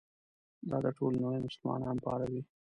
دا 0.69 0.77
د 0.85 0.87
ټولې 0.97 1.17
نړۍ 1.25 1.39
مسلمانان 1.47 1.97
پاروي. 2.05 2.41